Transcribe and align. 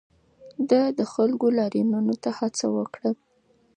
ده 0.69 0.81
د 0.97 1.01
خلکو 1.13 1.45
لاریونونو 1.57 2.13
ته 2.23 2.29
هڅونه 2.39 2.73
وکړه. 2.77 3.09